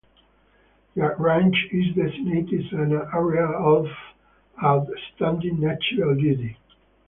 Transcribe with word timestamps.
The 0.95 1.13
range 1.19 1.67
is 1.71 1.93
designated 1.93 2.65
as 2.65 2.71
an 2.73 2.91
Area 3.13 3.45
of 3.45 3.85
Outstanding 4.63 5.59
Natural 5.59 6.15
Beauty. 6.15 6.57